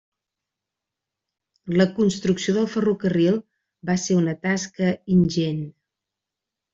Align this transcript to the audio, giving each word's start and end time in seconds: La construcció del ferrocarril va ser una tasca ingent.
La 1.75 1.85
construcció 1.99 2.55
del 2.57 2.65
ferrocarril 2.75 3.37
va 3.91 3.97
ser 4.05 4.17
una 4.23 4.33
tasca 4.47 4.89
ingent. 5.17 5.61